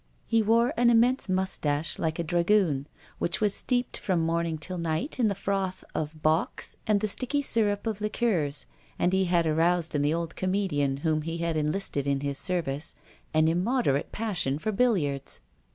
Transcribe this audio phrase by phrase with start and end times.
[0.25, 2.87] He wore an immense mustache like a dragoon,
[3.19, 7.43] which was steeped from morning till night in the froth of bocks and the sticky
[7.43, 8.65] syrup of liqueurs,
[8.97, 12.95] and he had aroused in the old comedian whom he had enlisted in his service
[13.35, 15.41] an immoderate passion for billiards.